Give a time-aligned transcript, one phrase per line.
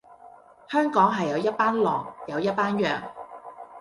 [0.69, 3.03] 香港係有一班狼，有一班羊